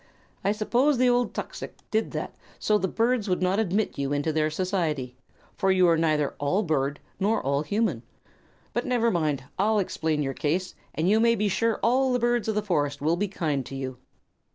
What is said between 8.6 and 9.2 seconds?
But never